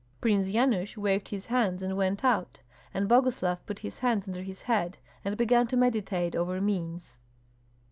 Prince 0.19 0.49
Yanush 0.49 0.97
waved 0.97 1.27
his 1.29 1.45
hands 1.45 1.83
and 1.83 1.95
went 1.95 2.25
out; 2.25 2.61
and 2.91 3.07
Boguslav 3.07 3.63
put 3.67 3.77
his 3.85 3.99
hands 3.99 4.27
under 4.27 4.41
his 4.41 4.63
head, 4.63 4.97
and 5.23 5.37
began 5.37 5.67
to 5.67 5.77
meditate 5.77 6.35
over 6.35 6.59
means. 6.59 7.19